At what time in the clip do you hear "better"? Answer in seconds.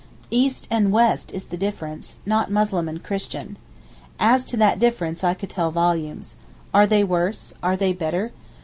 7.93-8.31